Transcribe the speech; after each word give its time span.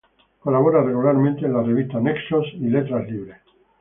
Colabora 0.39 0.81
regularmente 0.81 1.45
en 1.45 1.53
las 1.53 1.63
revistas 1.67 2.01
"Nexos" 2.01 2.47
y 2.55 2.69
"Letras 2.69 3.05
libres". 3.07 3.37